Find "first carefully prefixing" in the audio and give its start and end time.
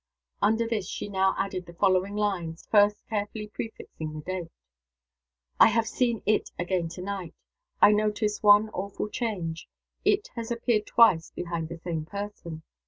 2.71-4.13